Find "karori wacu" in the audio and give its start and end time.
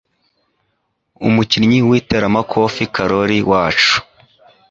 2.95-3.93